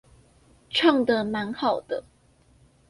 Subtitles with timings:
[0.71, 2.03] 唱的蠻好的